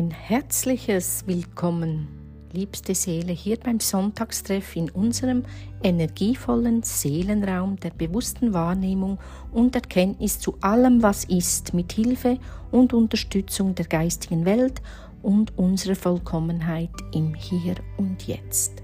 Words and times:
Ein 0.00 0.12
herzliches 0.12 1.24
Willkommen, 1.26 2.08
liebste 2.54 2.94
Seele, 2.94 3.34
hier 3.34 3.58
beim 3.58 3.80
Sonntagstreff 3.80 4.74
in 4.74 4.88
unserem 4.88 5.42
energievollen 5.82 6.82
Seelenraum 6.82 7.78
der 7.78 7.90
bewussten 7.90 8.54
Wahrnehmung 8.54 9.18
und 9.52 9.74
Erkenntnis 9.74 10.38
zu 10.38 10.56
allem, 10.62 11.02
was 11.02 11.24
ist, 11.24 11.74
mit 11.74 11.92
Hilfe 11.92 12.38
und 12.70 12.94
Unterstützung 12.94 13.74
der 13.74 13.84
geistigen 13.84 14.46
Welt 14.46 14.80
und 15.20 15.58
unserer 15.58 15.96
Vollkommenheit 15.96 16.88
im 17.12 17.34
Hier 17.34 17.74
und 17.98 18.26
Jetzt. 18.26 18.79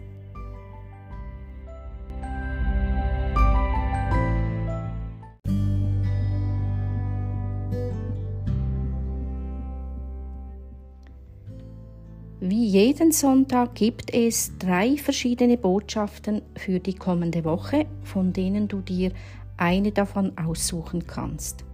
Wie 12.49 12.65
jeden 12.65 13.11
Sonntag 13.11 13.75
gibt 13.75 14.15
es 14.15 14.57
drei 14.57 14.97
verschiedene 14.97 15.57
Botschaften 15.57 16.43
für 16.57 16.79
die 16.79 16.95
kommende 16.95 17.45
Woche, 17.45 17.87
von 18.05 18.33
denen 18.33 18.69
du 18.69 18.83
dir 18.83 19.11
eine 19.57 19.91
davon 19.91 20.31
aussuchen 20.39 21.09
kannst. 21.09 21.65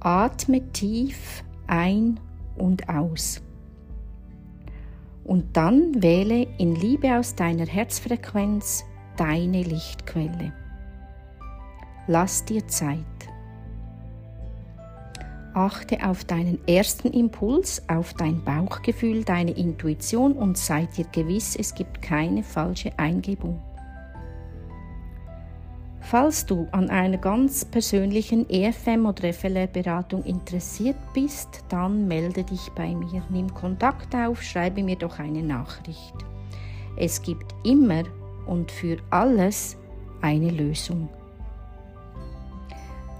Atme 0.00 0.70
tief 0.72 1.42
ein 1.66 2.20
und 2.58 2.90
aus. 2.90 3.40
Und 5.24 5.56
dann 5.56 6.02
wähle 6.02 6.46
in 6.58 6.74
Liebe 6.74 7.16
aus 7.16 7.34
deiner 7.34 7.64
Herzfrequenz 7.64 8.84
deine 9.16 9.62
Lichtquelle. 9.62 10.52
Lass 12.06 12.44
dir 12.44 12.68
Zeit. 12.68 12.98
Achte 15.56 16.06
auf 16.06 16.24
deinen 16.26 16.58
ersten 16.68 17.08
Impuls, 17.12 17.82
auf 17.88 18.12
dein 18.12 18.44
Bauchgefühl, 18.44 19.24
deine 19.24 19.52
Intuition 19.52 20.34
und 20.34 20.58
sei 20.58 20.84
dir 20.84 21.06
gewiss, 21.12 21.56
es 21.56 21.74
gibt 21.74 22.02
keine 22.02 22.42
falsche 22.42 22.90
Eingebung. 22.98 23.58
Falls 26.00 26.44
du 26.44 26.68
an 26.72 26.90
einer 26.90 27.16
ganz 27.16 27.64
persönlichen 27.64 28.48
EFM 28.50 29.06
oder 29.06 29.32
FLR-Beratung 29.32 30.24
interessiert 30.24 30.98
bist, 31.14 31.64
dann 31.70 32.06
melde 32.06 32.44
dich 32.44 32.70
bei 32.76 32.94
mir, 32.94 33.22
nimm 33.30 33.52
Kontakt 33.54 34.14
auf, 34.14 34.42
schreibe 34.42 34.82
mir 34.82 34.96
doch 34.96 35.18
eine 35.18 35.42
Nachricht. 35.42 36.14
Es 36.98 37.22
gibt 37.22 37.54
immer 37.64 38.02
und 38.46 38.70
für 38.70 38.98
alles 39.08 39.78
eine 40.20 40.50
Lösung. 40.50 41.08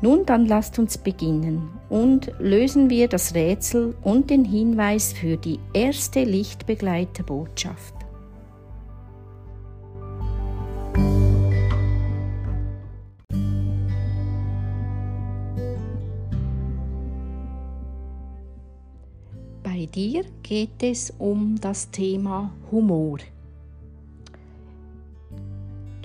Nun 0.06 0.24
dann 0.24 0.46
lasst 0.46 0.78
uns 0.78 0.98
beginnen 0.98 1.68
und 1.88 2.30
lösen 2.38 2.90
wir 2.90 3.08
das 3.08 3.34
Rätsel 3.34 3.96
und 4.04 4.30
den 4.30 4.44
Hinweis 4.44 5.12
für 5.12 5.36
die 5.36 5.58
erste 5.72 6.22
Lichtbegleiterbotschaft. 6.22 7.92
Bei 19.64 19.86
dir 19.92 20.24
geht 20.44 20.84
es 20.84 21.12
um 21.18 21.56
das 21.60 21.90
Thema 21.90 22.52
Humor. 22.70 23.18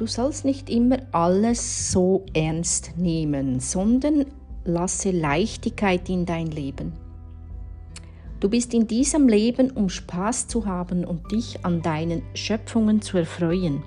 Du 0.02 0.08
sollst 0.08 0.46
nicht 0.46 0.68
immer 0.68 0.98
alles 1.12 1.92
so 1.92 2.26
ernst 2.34 2.98
nehmen, 2.98 3.60
sondern 3.60 4.26
lasse 4.64 5.12
Leichtigkeit 5.12 6.10
in 6.10 6.26
dein 6.26 6.48
Leben. 6.48 6.94
Du 8.40 8.50
bist 8.50 8.74
in 8.74 8.88
diesem 8.88 9.28
Leben, 9.28 9.70
um 9.70 9.90
Spaß 9.90 10.48
zu 10.48 10.66
haben 10.66 11.06
und 11.06 11.32
dich 11.32 11.64
an 11.64 11.84
deinen 11.84 12.24
Schöpfungen 12.34 13.04
zu 13.04 13.20
erfreuen. 13.20 13.84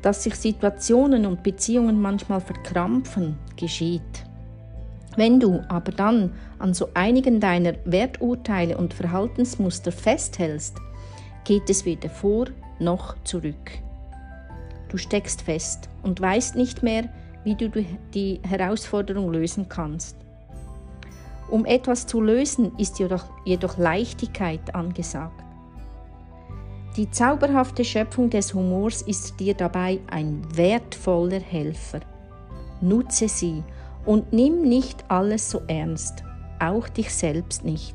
Dass 0.00 0.22
sich 0.22 0.36
Situationen 0.36 1.26
und 1.26 1.42
Beziehungen 1.42 2.00
manchmal 2.00 2.40
verkrampfen, 2.40 3.36
geschieht. 3.56 4.24
Wenn 5.16 5.40
du 5.40 5.60
aber 5.68 5.90
dann 5.90 6.34
an 6.60 6.72
so 6.72 6.90
einigen 6.94 7.40
deiner 7.40 7.74
Werturteile 7.84 8.78
und 8.78 8.94
Verhaltensmuster 8.94 9.90
festhältst, 9.90 10.76
geht 11.42 11.68
es 11.68 11.84
weder 11.84 12.10
vor 12.10 12.46
noch 12.78 13.16
zurück. 13.24 13.85
Du 14.88 14.98
steckst 14.98 15.42
fest 15.42 15.88
und 16.02 16.20
weißt 16.20 16.56
nicht 16.56 16.82
mehr, 16.82 17.08
wie 17.44 17.54
du 17.54 17.70
die 18.14 18.40
Herausforderung 18.42 19.32
lösen 19.32 19.68
kannst. 19.68 20.16
Um 21.50 21.64
etwas 21.64 22.06
zu 22.06 22.20
lösen, 22.20 22.72
ist 22.76 22.98
jedoch, 22.98 23.24
jedoch 23.44 23.78
Leichtigkeit 23.78 24.74
angesagt. 24.74 25.44
Die 26.96 27.10
zauberhafte 27.10 27.84
Schöpfung 27.84 28.30
des 28.30 28.54
Humors 28.54 29.02
ist 29.02 29.38
dir 29.38 29.54
dabei 29.54 30.00
ein 30.08 30.42
wertvoller 30.56 31.40
Helfer. 31.40 32.00
Nutze 32.80 33.28
sie 33.28 33.62
und 34.06 34.32
nimm 34.32 34.62
nicht 34.62 35.04
alles 35.08 35.50
so 35.50 35.60
ernst, 35.66 36.24
auch 36.58 36.88
dich 36.88 37.12
selbst 37.14 37.64
nicht. 37.64 37.94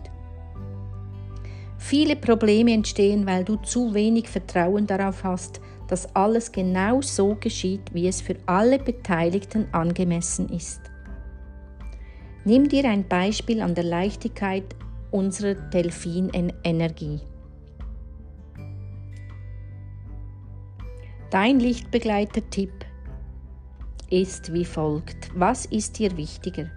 Viele 1.78 2.16
Probleme 2.16 2.74
entstehen, 2.74 3.26
weil 3.26 3.44
du 3.44 3.56
zu 3.56 3.94
wenig 3.94 4.30
Vertrauen 4.30 4.86
darauf 4.86 5.24
hast, 5.24 5.60
dass 5.92 6.16
alles 6.16 6.54
genau 6.54 7.02
so 7.02 7.36
geschieht, 7.38 7.94
wie 7.94 8.08
es 8.08 8.22
für 8.22 8.38
alle 8.46 8.80
Beteiligten 8.80 9.68
angemessen 9.74 10.48
ist. 10.48 10.80
Nimm 12.46 12.70
dir 12.70 12.86
ein 12.86 13.06
Beispiel 13.06 13.62
an 13.62 13.76
der 13.76 13.84
Leichtigkeit 13.84 14.64
unserer 15.12 15.54
Delfinenergie. 15.54 17.20
Dein 21.30 21.60
Lichtbegleiter-Tipp 21.60 22.86
ist 24.10 24.54
wie 24.54 24.66
folgt. 24.66 25.30
Was 25.36 25.66
ist 25.66 26.00
dir 26.00 26.16
wichtiger? 26.16 26.70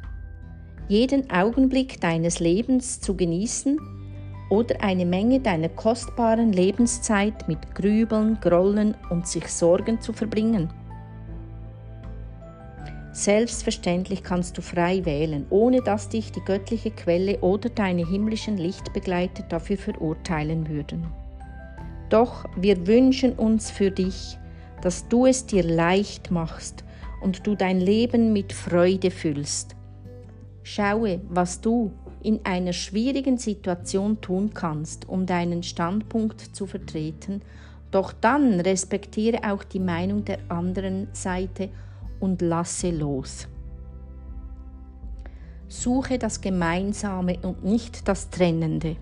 Jeden 0.89 1.31
Augenblick 1.31 2.01
deines 2.01 2.41
Lebens 2.41 3.01
zu 3.01 3.17
genießen 3.17 3.79
oder 4.51 4.81
eine 4.83 5.07
Menge 5.07 5.41
deiner 5.41 5.69
kostbaren 5.69 6.53
Lebenszeit 6.53 7.49
mit 7.49 7.75
Grübeln, 7.75 8.39
Grollen 8.41 8.95
und 9.11 9.27
sich 9.27 9.49
Sorgen 9.49 10.01
zu 10.01 10.13
verbringen? 10.13 10.71
Selbstverständlich 13.13 14.25
kannst 14.25 14.59
du 14.59 14.63
frei 14.63 15.05
wählen, 15.05 15.47
ohne 15.49 15.81
dass 15.81 16.09
dich 16.09 16.33
die 16.33 16.45
göttliche 16.45 16.91
Quelle 16.91 17.39
oder 17.41 17.69
deine 17.69 18.05
himmlischen 18.05 18.57
Lichtbegleiter 18.57 19.45
dafür 19.45 19.79
verurteilen 19.79 20.69
würden. 20.69 21.07
Doch 22.11 22.45
wir 22.57 22.87
wünschen 22.89 23.33
uns 23.35 23.71
für 23.71 23.93
dich, 23.93 24.37
dass 24.83 25.09
du 25.09 25.27
es 25.27 25.47
dir 25.47 25.63
leicht 25.63 26.33
machst 26.33 26.85
und 27.23 27.47
du 27.47 27.55
dein 27.55 27.81
Leben 27.81 28.33
mit 28.33 28.53
Freude 28.53 29.11
füllst. 29.11 29.77
Schaue, 30.65 31.21
was 31.29 31.61
du 31.61 31.93
in 32.25 32.41
einer 32.45 32.73
schwierigen 32.73 33.37
Situation 33.37 34.21
tun 34.21 34.53
kannst, 34.55 35.09
um 35.09 35.27
deinen 35.27 35.63
Standpunkt 35.63 36.41
zu 36.41 36.67
vertreten, 36.67 37.43
doch 37.91 38.13
dann 38.13 38.59
respektiere 38.61 39.41
auch 39.45 39.63
die 39.63 39.79
Meinung 39.79 40.25
der 40.25 40.39
anderen 40.49 41.09
Seite 41.13 41.69
und 42.19 42.43
lasse 42.43 42.91
los. 42.91 43.47
Suche 45.69 46.19
das 46.19 46.41
Gemeinsame 46.41 47.39
und 47.43 47.63
nicht 47.65 48.09
das 48.09 48.31
Trennende. 48.31 48.97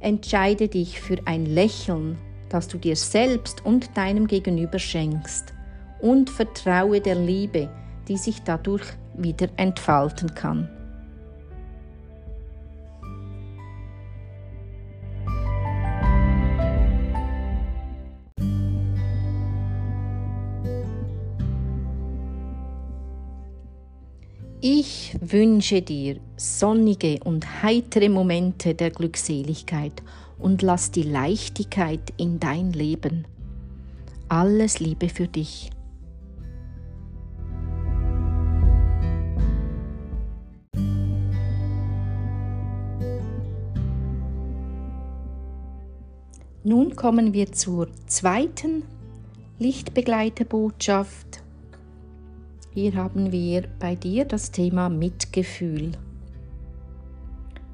Entscheide 0.00 0.68
dich 0.68 1.00
für 1.00 1.16
ein 1.24 1.46
Lächeln, 1.46 2.18
das 2.50 2.68
du 2.68 2.78
dir 2.78 2.94
selbst 2.94 3.64
und 3.64 3.96
deinem 3.96 4.26
Gegenüber 4.26 4.78
schenkst, 4.78 5.54
und 6.00 6.30
vertraue 6.30 7.00
der 7.00 7.16
Liebe, 7.16 7.68
die 8.06 8.16
sich 8.16 8.42
dadurch 8.42 8.84
wieder 9.16 9.48
entfalten 9.56 10.34
kann. 10.34 10.68
Ich 24.60 25.16
wünsche 25.20 25.82
dir 25.82 26.18
sonnige 26.36 27.20
und 27.22 27.62
heitere 27.62 28.08
Momente 28.08 28.74
der 28.74 28.90
Glückseligkeit 28.90 30.02
und 30.36 30.62
lass 30.62 30.90
die 30.90 31.04
Leichtigkeit 31.04 32.12
in 32.16 32.40
dein 32.40 32.72
Leben. 32.72 33.24
Alles 34.28 34.80
Liebe 34.80 35.08
für 35.10 35.28
dich. 35.28 35.70
Nun 46.64 46.96
kommen 46.96 47.32
wir 47.32 47.52
zur 47.52 47.86
zweiten 48.08 48.82
Lichtbegleiterbotschaft 49.60 51.37
hier 52.72 52.94
haben 52.94 53.32
wir 53.32 53.64
bei 53.78 53.94
dir 53.94 54.24
das 54.24 54.50
Thema 54.50 54.88
Mitgefühl. 54.88 55.92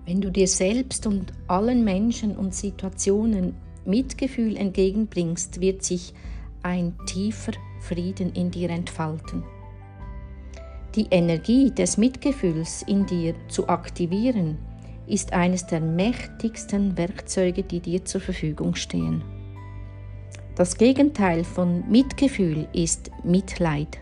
Wenn 0.06 0.20
du 0.20 0.30
dir 0.30 0.48
selbst 0.48 1.06
und 1.06 1.32
allen 1.48 1.84
Menschen 1.84 2.36
und 2.36 2.54
Situationen 2.54 3.54
Mitgefühl 3.84 4.56
entgegenbringst, 4.56 5.60
wird 5.60 5.82
sich 5.82 6.14
ein 6.62 6.94
tiefer 7.06 7.52
Frieden 7.80 8.32
in 8.32 8.50
dir 8.50 8.70
entfalten. 8.70 9.44
Die 10.94 11.06
Energie 11.10 11.70
des 11.70 11.96
Mitgefühls 11.96 12.82
in 12.86 13.04
dir 13.06 13.34
zu 13.48 13.68
aktivieren, 13.68 14.58
ist 15.06 15.32
eines 15.32 15.66
der 15.66 15.80
mächtigsten 15.80 16.96
Werkzeuge, 16.96 17.62
die 17.62 17.80
dir 17.80 18.04
zur 18.04 18.20
Verfügung 18.20 18.74
stehen. 18.74 19.22
Das 20.56 20.78
Gegenteil 20.78 21.44
von 21.44 21.88
Mitgefühl 21.90 22.68
ist 22.72 23.10
Mitleid. 23.22 23.98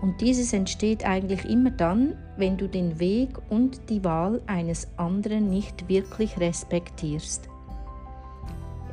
Und 0.00 0.20
dieses 0.20 0.52
entsteht 0.52 1.04
eigentlich 1.04 1.44
immer 1.44 1.70
dann, 1.70 2.14
wenn 2.36 2.56
du 2.56 2.68
den 2.68 3.00
Weg 3.00 3.30
und 3.50 3.90
die 3.90 4.04
Wahl 4.04 4.40
eines 4.46 4.86
anderen 4.96 5.50
nicht 5.50 5.88
wirklich 5.88 6.38
respektierst. 6.38 7.48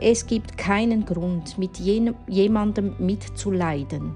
Es 0.01 0.25
gibt 0.27 0.57
keinen 0.57 1.05
Grund, 1.05 1.57
mit 1.57 1.77
jemandem 1.77 2.95
mitzuleiden, 2.99 4.15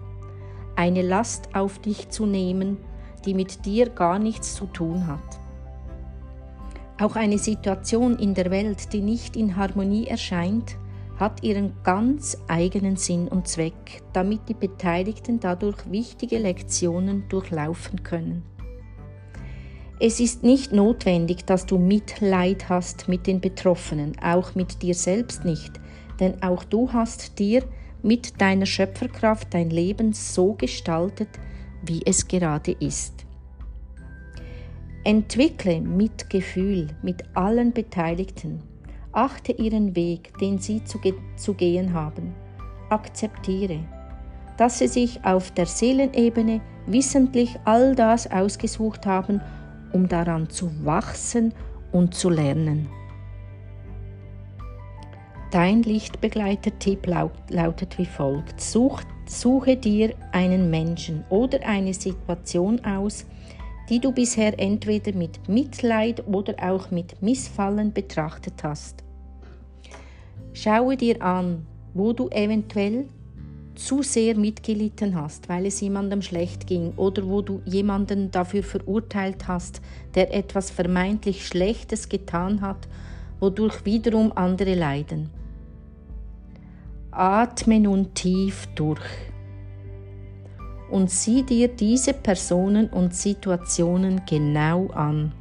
eine 0.75 1.03
Last 1.03 1.55
auf 1.55 1.79
dich 1.79 2.09
zu 2.09 2.25
nehmen, 2.25 2.77
die 3.25 3.33
mit 3.33 3.65
dir 3.65 3.89
gar 3.89 4.19
nichts 4.19 4.55
zu 4.55 4.65
tun 4.65 5.07
hat. 5.07 5.39
Auch 6.99 7.15
eine 7.15 7.37
Situation 7.37 8.17
in 8.17 8.33
der 8.33 8.51
Welt, 8.51 8.91
die 8.91 9.01
nicht 9.01 9.37
in 9.37 9.55
Harmonie 9.55 10.07
erscheint, 10.07 10.75
hat 11.19 11.43
ihren 11.43 11.73
ganz 11.83 12.37
eigenen 12.47 12.95
Sinn 12.95 13.27
und 13.27 13.47
Zweck, 13.47 14.01
damit 14.13 14.47
die 14.47 14.53
Beteiligten 14.53 15.39
dadurch 15.39 15.91
wichtige 15.91 16.37
Lektionen 16.37 17.27
durchlaufen 17.27 18.03
können. 18.03 18.43
Es 19.99 20.21
ist 20.21 20.43
nicht 20.43 20.71
notwendig, 20.71 21.45
dass 21.45 21.65
du 21.65 21.77
Mitleid 21.77 22.69
hast 22.69 23.09
mit 23.09 23.27
den 23.27 23.41
Betroffenen, 23.41 24.17
auch 24.23 24.55
mit 24.55 24.81
dir 24.81 24.95
selbst 24.95 25.43
nicht, 25.43 25.73
denn 26.21 26.41
auch 26.41 26.63
du 26.63 26.93
hast 26.93 27.37
dir 27.37 27.63
mit 28.01 28.39
deiner 28.39 28.65
Schöpferkraft 28.65 29.53
dein 29.53 29.69
Leben 29.69 30.13
so 30.13 30.53
gestaltet, 30.53 31.27
wie 31.83 32.01
es 32.05 32.29
gerade 32.29 32.71
ist. 32.71 33.25
Entwickle 35.03 35.81
Mitgefühl 35.81 36.87
mit 37.01 37.23
allen 37.33 37.73
Beteiligten, 37.73 38.63
Achte 39.11 39.51
ihren 39.53 39.95
Weg, 39.95 40.37
den 40.39 40.59
sie 40.59 40.83
zu, 40.83 40.99
ge 40.99 41.13
zu 41.35 41.53
gehen 41.53 41.93
haben. 41.93 42.33
Akzeptiere, 42.89 43.79
dass 44.57 44.79
sie 44.79 44.87
sich 44.87 45.23
auf 45.25 45.51
der 45.51 45.65
Seelenebene 45.65 46.61
wissentlich 46.85 47.55
all 47.65 47.95
das 47.95 48.29
ausgesucht 48.29 49.05
haben, 49.05 49.41
um 49.93 50.07
daran 50.07 50.49
zu 50.49 50.69
wachsen 50.85 51.53
und 51.91 52.13
zu 52.13 52.29
lernen. 52.29 52.87
Dein 55.51 55.81
Lichtbegleiter-Tipp 55.81 57.07
lautet 57.49 57.97
wie 57.97 58.05
folgt. 58.05 58.61
Such, 58.61 59.01
suche 59.25 59.77
dir 59.77 60.13
einen 60.31 60.69
Menschen 60.69 61.23
oder 61.29 61.65
eine 61.65 61.93
Situation 61.95 62.85
aus, 62.85 63.25
die 63.89 63.99
du 63.99 64.11
bisher 64.11 64.59
entweder 64.59 65.13
mit 65.13 65.49
Mitleid 65.49 66.27
oder 66.27 66.55
auch 66.61 66.91
mit 66.91 67.21
Missfallen 67.21 67.91
betrachtet 67.91 68.63
hast. 68.63 69.03
Schaue 70.53 70.95
dir 70.95 71.21
an, 71.21 71.65
wo 71.93 72.13
du 72.13 72.29
eventuell 72.29 73.05
zu 73.73 74.03
sehr 74.03 74.35
mitgelitten 74.35 75.15
hast, 75.15 75.47
weil 75.49 75.65
es 75.65 75.79
jemandem 75.79 76.21
schlecht 76.21 76.67
ging 76.67 76.93
oder 76.97 77.25
wo 77.25 77.41
du 77.41 77.61
jemanden 77.65 78.29
dafür 78.29 78.61
verurteilt 78.61 79.47
hast, 79.47 79.81
der 80.15 80.33
etwas 80.33 80.69
vermeintlich 80.69 81.47
Schlechtes 81.47 82.09
getan 82.09 82.61
hat, 82.61 82.87
wodurch 83.39 83.85
wiederum 83.85 84.33
andere 84.35 84.75
leiden. 84.75 85.29
Atme 87.11 87.79
nun 87.79 88.13
tief 88.13 88.67
durch 88.75 89.28
und 90.89 91.09
sieh 91.11 91.43
dir 91.43 91.67
diese 91.67 92.13
Personen 92.13 92.89
und 92.89 93.13
Situationen 93.13 94.21
genau 94.27 94.87
an. 94.87 95.31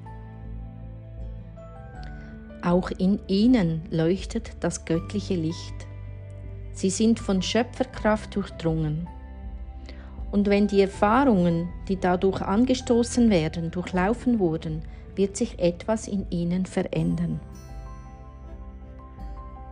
Auch 2.62 2.90
in 2.90 3.20
ihnen 3.28 3.82
leuchtet 3.90 4.52
das 4.60 4.84
göttliche 4.84 5.34
Licht. 5.34 5.74
Sie 6.72 6.90
sind 6.90 7.18
von 7.18 7.40
Schöpferkraft 7.40 8.36
durchdrungen. 8.36 9.08
Und 10.30 10.48
wenn 10.48 10.66
die 10.66 10.82
Erfahrungen, 10.82 11.68
die 11.88 11.96
dadurch 11.96 12.42
angestoßen 12.42 13.30
werden, 13.30 13.70
durchlaufen 13.70 14.38
wurden, 14.38 14.82
wird 15.16 15.36
sich 15.36 15.58
etwas 15.58 16.06
in 16.06 16.26
ihnen 16.30 16.66
verändern. 16.66 17.40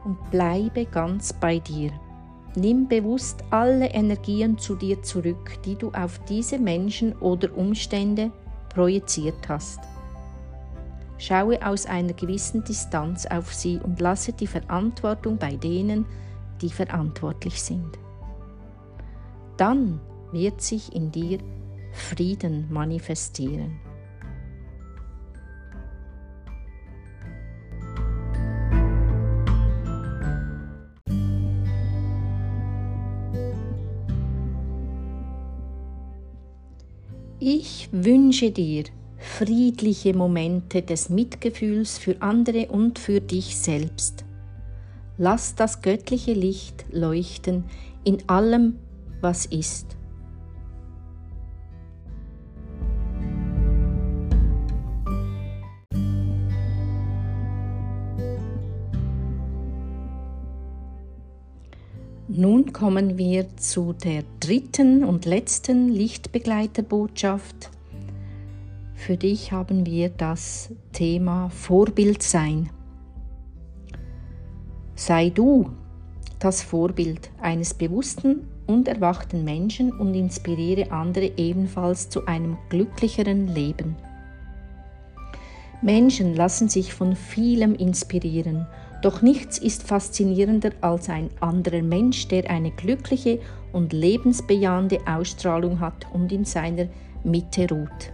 Und 0.04 0.30
bleibe 0.30 0.86
ganz 0.86 1.32
bei 1.32 1.58
dir. 1.58 1.90
Nimm 2.58 2.88
bewusst 2.88 3.44
alle 3.50 3.88
Energien 3.88 4.56
zu 4.56 4.76
dir 4.76 5.02
zurück, 5.02 5.58
die 5.66 5.76
du 5.76 5.90
auf 5.90 6.18
diese 6.24 6.58
Menschen 6.58 7.12
oder 7.18 7.54
Umstände 7.54 8.32
projiziert 8.70 9.46
hast. 9.46 9.78
Schaue 11.18 11.64
aus 11.66 11.84
einer 11.84 12.14
gewissen 12.14 12.64
Distanz 12.64 13.26
auf 13.26 13.52
sie 13.52 13.78
und 13.78 14.00
lasse 14.00 14.32
die 14.32 14.46
Verantwortung 14.46 15.36
bei 15.36 15.56
denen, 15.56 16.06
die 16.62 16.70
verantwortlich 16.70 17.62
sind. 17.62 17.98
Dann 19.58 20.00
wird 20.32 20.62
sich 20.62 20.94
in 20.94 21.10
dir 21.12 21.38
Frieden 21.92 22.66
manifestieren. 22.70 23.85
Ich 37.38 37.90
wünsche 37.92 38.50
dir 38.50 38.84
friedliche 39.18 40.14
Momente 40.14 40.80
des 40.80 41.10
Mitgefühls 41.10 41.98
für 41.98 42.22
andere 42.22 42.68
und 42.68 42.98
für 42.98 43.20
dich 43.20 43.58
selbst. 43.58 44.24
Lass 45.18 45.54
das 45.54 45.82
göttliche 45.82 46.32
Licht 46.32 46.86
leuchten 46.90 47.64
in 48.04 48.26
allem, 48.26 48.78
was 49.20 49.44
ist. 49.44 49.95
Nun 62.38 62.74
kommen 62.74 63.16
wir 63.16 63.56
zu 63.56 63.94
der 63.94 64.22
dritten 64.40 65.04
und 65.04 65.24
letzten 65.24 65.88
Lichtbegleiterbotschaft. 65.88 67.70
Für 68.94 69.16
dich 69.16 69.52
haben 69.52 69.86
wir 69.86 70.10
das 70.10 70.70
Thema 70.92 71.48
Vorbild 71.48 72.22
sein. 72.22 72.68
Sei 74.96 75.30
du 75.30 75.70
das 76.38 76.60
Vorbild 76.60 77.30
eines 77.40 77.72
bewussten 77.72 78.46
und 78.66 78.86
erwachten 78.86 79.42
Menschen 79.42 79.90
und 79.90 80.12
inspiriere 80.12 80.92
andere 80.92 81.32
ebenfalls 81.38 82.10
zu 82.10 82.26
einem 82.26 82.58
glücklicheren 82.68 83.48
Leben. 83.48 83.96
Menschen 85.80 86.34
lassen 86.34 86.68
sich 86.68 86.92
von 86.92 87.16
vielem 87.16 87.74
inspirieren 87.74 88.66
doch 89.02 89.22
nichts 89.22 89.58
ist 89.58 89.82
faszinierender 89.82 90.70
als 90.80 91.08
ein 91.08 91.30
anderer 91.40 91.82
Mensch, 91.82 92.28
der 92.28 92.50
eine 92.50 92.70
glückliche 92.70 93.40
und 93.72 93.92
lebensbejahende 93.92 95.00
Ausstrahlung 95.06 95.80
hat 95.80 96.06
und 96.12 96.32
in 96.32 96.44
seiner 96.44 96.86
Mitte 97.22 97.68
ruht. 97.68 98.12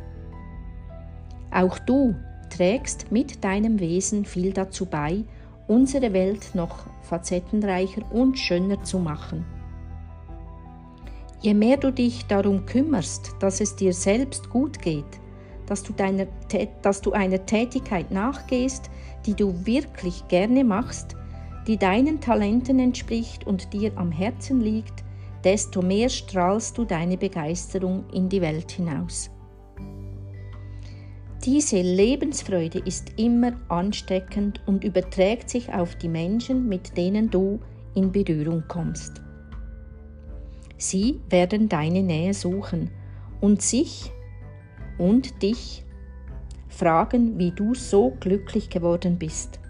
Auch 1.53 1.79
du 1.79 2.15
trägst 2.51 3.12
mit 3.12 3.45
deinem 3.45 3.79
Wesen 3.81 4.25
viel 4.25 4.53
dazu 4.53 4.87
bei, 4.87 5.25
unsere 5.69 6.12
Welt 6.12 6.55
noch 6.55 6.87
facettenreicher 7.03 8.03
und 8.11 8.39
schöner 8.39 8.83
zu 8.83 8.99
machen. 8.99 9.45
Je 11.41 11.55
mehr 11.55 11.77
du 11.77 11.93
dich 11.93 12.27
darum 12.27 12.67
kümmerst, 12.67 13.33
dass 13.41 13.61
es 13.61 13.77
dir 13.77 13.93
selbst 13.93 14.49
gut 14.51 14.81
geht, 14.81 15.22
dass 15.66 15.83
du, 15.83 15.92
deiner, 15.92 16.26
dass 16.83 17.00
du 17.00 17.12
einer 17.12 17.45
Tätigkeit 17.47 18.11
nachgehst, 18.11 18.90
die 19.26 19.35
du 19.35 19.66
wirklich 19.66 20.26
gerne 20.28 20.64
machst, 20.64 21.16
die 21.66 21.76
deinen 21.76 22.21
Talenten 22.21 22.78
entspricht 22.78 23.47
und 23.47 23.73
dir 23.73 23.92
am 23.97 24.11
Herzen 24.11 24.61
liegt, 24.61 25.04
desto 25.45 25.83
mehr 25.83 26.09
strahlst 26.09 26.78
du 26.78 26.85
deine 26.85 27.16
Begeisterung 27.16 28.04
in 28.12 28.28
die 28.28 28.40
Welt 28.40 28.71
hinaus. 28.73 29.31
Diese 31.45 31.81
Lebensfreude 31.81 32.78
ist 32.78 33.19
immer 33.19 33.52
ansteckend 33.69 34.62
und 34.66 34.85
überträgt 34.85 35.50
sich 35.50 35.73
auf 35.73 35.97
die 35.97 36.09
Menschen, 36.09 36.69
mit 36.69 36.97
denen 36.97 37.31
du 37.31 37.59
in 37.95 38.12
Berührung 38.12 38.62
kommst. 38.69 39.21
Sie 40.76 41.21
werden 41.31 41.69
deine 41.69 42.02
Nähe 42.02 42.33
suchen 42.33 42.90
und 43.40 43.61
sich 43.61 44.12
und 44.99 45.42
dich 45.42 45.84
fragen, 46.68 47.38
wie 47.38 47.50
du 47.50 47.75
so 47.75 48.16
glücklich 48.20 48.70
geworden 48.70 49.18
bist. 49.18 49.61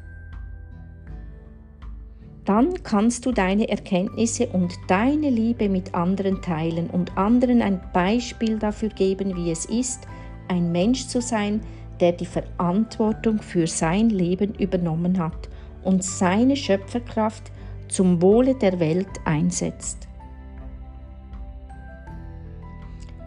Dann 2.44 2.82
kannst 2.82 3.24
du 3.24 3.32
deine 3.32 3.68
Erkenntnisse 3.68 4.48
und 4.48 4.72
deine 4.88 5.30
Liebe 5.30 5.68
mit 5.68 5.94
anderen 5.94 6.42
teilen 6.42 6.90
und 6.90 7.16
anderen 7.16 7.62
ein 7.62 7.80
Beispiel 7.92 8.58
dafür 8.58 8.88
geben, 8.88 9.36
wie 9.36 9.52
es 9.52 9.64
ist, 9.66 10.08
ein 10.48 10.72
Mensch 10.72 11.06
zu 11.06 11.20
sein, 11.20 11.60
der 12.00 12.12
die 12.12 12.26
Verantwortung 12.26 13.40
für 13.40 13.68
sein 13.68 14.10
Leben 14.10 14.54
übernommen 14.56 15.18
hat 15.18 15.48
und 15.84 16.02
seine 16.02 16.56
Schöpferkraft 16.56 17.52
zum 17.86 18.20
Wohle 18.20 18.56
der 18.56 18.80
Welt 18.80 19.20
einsetzt. 19.24 20.08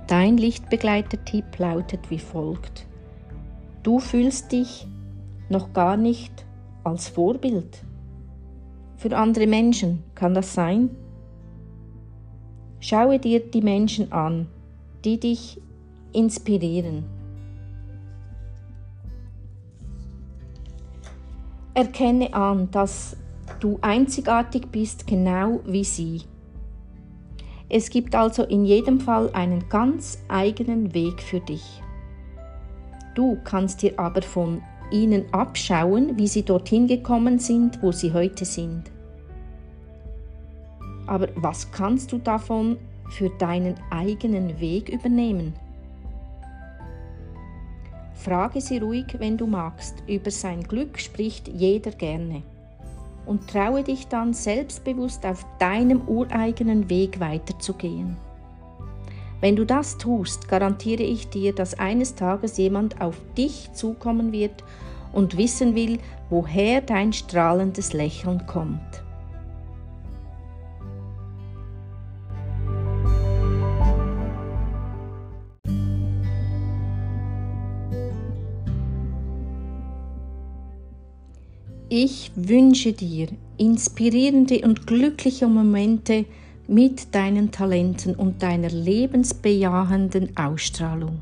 Dein 0.08 0.38
Lichtbegleiter-Tipp 0.38 1.58
lautet 1.58 2.12
wie 2.12 2.20
folgt. 2.20 2.86
Du 3.82 4.00
fühlst 4.00 4.52
dich 4.52 4.86
noch 5.50 5.74
gar 5.74 5.98
nicht 5.98 6.46
als 6.84 7.08
Vorbild. 7.08 7.84
Für 8.98 9.18
andere 9.18 9.48
Menschen 9.48 10.04
kann 10.14 10.36
das 10.36 10.54
sein? 10.54 10.92
Schaue 12.80 13.18
dir 13.18 13.40
die 13.40 13.62
Menschen 13.62 14.12
an, 14.12 14.48
die 15.04 15.20
dich 15.20 15.60
inspirieren. 16.14 17.04
Erkenne 21.74 22.32
an, 22.34 22.70
dass 22.70 23.18
du 23.60 23.80
einzigartig 23.82 24.68
bist, 24.72 25.08
genau 25.08 25.62
wie 25.66 25.84
sie. 25.84 26.22
Es 27.70 27.90
gibt 27.90 28.16
also 28.16 28.44
in 28.44 28.66
jedem 28.66 29.00
Fall 29.00 29.32
einen 29.34 29.68
ganz 29.70 30.20
eigenen 30.28 30.94
Weg 30.94 31.22
für 31.22 31.40
dich. 31.40 31.82
Du 33.16 33.38
kannst 33.44 33.82
dir 33.82 34.00
aber 34.00 34.22
von 34.22 34.62
ihnen 34.92 35.26
abschauen, 35.34 36.18
wie 36.18 36.28
sie 36.28 36.44
dorthin 36.44 36.88
gekommen 36.88 37.40
sind, 37.40 37.82
wo 37.82 37.92
sie 37.92 38.14
heute 38.14 38.46
sind. 38.46 38.92
Aber 41.08 41.30
was 41.36 41.72
kannst 41.72 42.12
du 42.12 42.18
davon 42.18 42.78
für 43.10 43.30
deinen 43.30 43.76
eigenen 43.90 44.60
Weg 44.60 44.90
übernehmen? 44.90 45.54
Frage 48.14 48.60
sie 48.60 48.80
ruhig, 48.80 49.06
wenn 49.20 49.38
du 49.38 49.46
magst. 49.46 50.04
Über 50.08 50.32
sein 50.32 50.64
Glück 50.64 51.00
spricht 51.00 51.48
jeder 51.48 51.92
gerne. 51.92 52.42
Und 53.26 53.50
traue 53.50 53.84
dich 53.84 54.08
dann 54.08 54.34
selbstbewusst 54.34 55.26
auf 55.26 55.46
deinem 55.60 56.02
ureigenen 56.08 56.90
Weg 56.90 57.20
weiterzugehen. 57.20 58.18
Wenn 59.42 59.56
du 59.56 59.66
das 59.66 59.98
tust, 59.98 60.48
garantiere 60.48 61.04
ich 61.04 61.30
dir, 61.30 61.54
dass 61.54 61.78
eines 61.78 62.16
Tages 62.16 62.58
jemand 62.58 63.02
auf 63.02 63.16
dich 63.38 63.72
zukommen 63.74 64.32
wird 64.32 64.64
und 65.14 65.38
wissen 65.38 65.76
will, 65.76 66.00
woher 66.30 66.82
dein 66.82 67.14
strahlendes 67.14 67.94
Lächeln 67.94 68.46
kommt. 68.48 69.05
Ich 81.90 82.32
wünsche 82.36 82.94
dir 82.94 83.28
inspirierende 83.58 84.62
und 84.62 84.88
glückliche 84.88 85.48
Momente 85.48 86.26
mit 86.68 87.14
deinen 87.14 87.52
Talenten 87.52 88.16
und 88.16 88.42
deiner 88.42 88.70
lebensbejahenden 88.70 90.36
Ausstrahlung. 90.36 91.22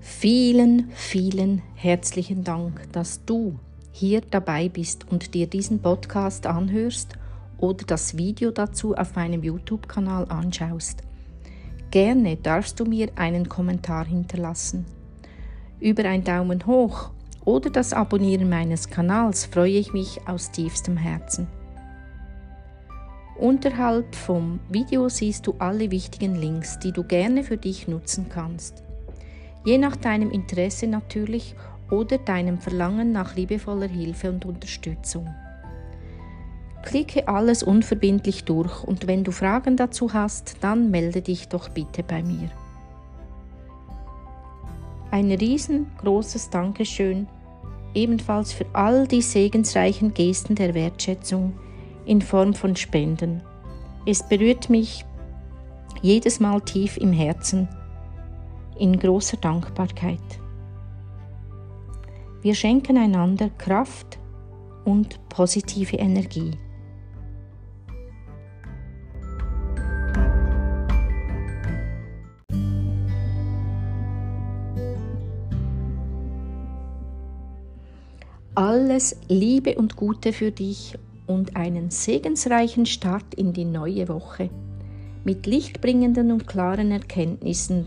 Vielen, 0.00 0.90
vielen 0.94 1.60
herzlichen 1.74 2.44
Dank, 2.44 2.90
dass 2.92 3.24
du 3.26 3.58
hier 3.92 4.22
dabei 4.22 4.70
bist 4.70 5.06
und 5.10 5.34
dir 5.34 5.46
diesen 5.46 5.80
Podcast 5.80 6.46
anhörst 6.46 7.18
oder 7.58 7.84
das 7.84 8.16
Video 8.16 8.50
dazu 8.50 8.94
auf 8.94 9.14
meinem 9.16 9.42
YouTube-Kanal 9.42 10.26
anschaust. 10.30 11.02
Gerne 11.90 12.36
darfst 12.36 12.78
du 12.80 12.84
mir 12.84 13.10
einen 13.16 13.48
Kommentar 13.48 14.06
hinterlassen. 14.06 14.86
Über 15.80 16.04
einen 16.04 16.24
Daumen 16.24 16.66
hoch 16.66 17.10
oder 17.44 17.70
das 17.70 17.92
Abonnieren 17.92 18.48
meines 18.48 18.90
Kanals 18.90 19.46
freue 19.46 19.78
ich 19.78 19.92
mich 19.92 20.20
aus 20.26 20.50
tiefstem 20.50 20.96
Herzen. 20.96 21.46
Unterhalb 23.38 24.14
vom 24.16 24.58
Video 24.68 25.08
siehst 25.08 25.46
du 25.46 25.54
alle 25.60 25.92
wichtigen 25.92 26.34
Links, 26.34 26.78
die 26.80 26.90
du 26.90 27.04
gerne 27.04 27.44
für 27.44 27.56
dich 27.56 27.86
nutzen 27.86 28.26
kannst. 28.28 28.82
Je 29.64 29.78
nach 29.78 29.96
deinem 29.96 30.30
Interesse 30.30 30.88
natürlich 30.88 31.54
oder 31.90 32.18
deinem 32.18 32.58
Verlangen 32.58 33.12
nach 33.12 33.36
liebevoller 33.36 33.86
Hilfe 33.86 34.30
und 34.30 34.44
Unterstützung. 34.44 35.28
Klicke 36.88 37.28
alles 37.28 37.62
unverbindlich 37.62 38.44
durch 38.44 38.82
und 38.82 39.06
wenn 39.06 39.22
du 39.22 39.30
Fragen 39.30 39.76
dazu 39.76 40.14
hast, 40.14 40.56
dann 40.62 40.90
melde 40.90 41.20
dich 41.20 41.48
doch 41.48 41.68
bitte 41.68 42.02
bei 42.02 42.22
mir. 42.22 42.50
Ein 45.10 45.30
riesengroßes 45.30 46.48
Dankeschön 46.48 47.26
ebenfalls 47.92 48.54
für 48.54 48.64
all 48.72 49.06
die 49.06 49.20
segensreichen 49.20 50.14
Gesten 50.14 50.54
der 50.54 50.72
Wertschätzung 50.72 51.52
in 52.06 52.22
Form 52.22 52.54
von 52.54 52.74
Spenden. 52.74 53.42
Es 54.06 54.26
berührt 54.26 54.70
mich 54.70 55.04
jedes 56.00 56.40
Mal 56.40 56.62
tief 56.62 56.96
im 56.96 57.12
Herzen 57.12 57.68
in 58.78 58.98
großer 58.98 59.36
Dankbarkeit. 59.36 60.40
Wir 62.40 62.54
schenken 62.54 62.96
einander 62.96 63.50
Kraft 63.58 64.18
und 64.86 65.20
positive 65.28 65.96
Energie. 65.96 66.52
Alles 78.54 79.16
Liebe 79.28 79.76
und 79.76 79.96
Gute 79.96 80.32
für 80.32 80.50
dich 80.50 80.98
und 81.26 81.54
einen 81.56 81.90
segensreichen 81.90 82.86
Start 82.86 83.34
in 83.34 83.52
die 83.52 83.64
neue 83.64 84.08
Woche. 84.08 84.50
Mit 85.24 85.46
lichtbringenden 85.46 86.32
und 86.32 86.46
klaren 86.46 86.90
Erkenntnissen, 86.90 87.86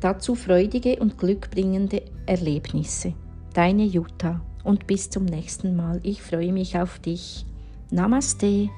dazu 0.00 0.34
freudige 0.34 0.96
und 0.96 1.16
glückbringende 1.16 2.02
Erlebnisse. 2.26 3.14
Deine 3.54 3.84
Jutta 3.84 4.40
und 4.64 4.86
bis 4.86 5.08
zum 5.08 5.24
nächsten 5.24 5.76
Mal. 5.76 6.00
Ich 6.02 6.22
freue 6.22 6.52
mich 6.52 6.78
auf 6.78 6.98
dich. 6.98 7.46
Namaste. 7.90 8.68